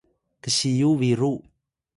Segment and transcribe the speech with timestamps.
[0.43, 1.31] ksiyu biru